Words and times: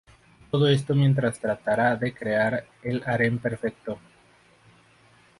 Todo 0.49 0.67
esto 0.67 0.95
mientras 0.95 1.37
tratará 1.39 1.95
de 1.95 2.11
crear 2.11 2.65
el 2.81 3.03
harem 3.05 3.37
perfecto. 3.37 3.99